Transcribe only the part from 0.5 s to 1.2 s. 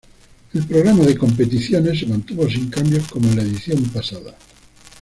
El programa de